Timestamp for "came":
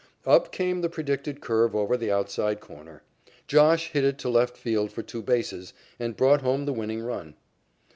0.51-0.81